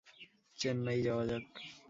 চেন্নাই 0.57 0.99
যাওয়া 1.01 1.23
যাক। 1.25 1.45